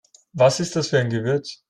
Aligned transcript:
Was 0.33 0.59
ist 0.59 0.75
das 0.75 0.87
für 0.87 0.97
ein 0.97 1.11
Gewürz? 1.11 1.59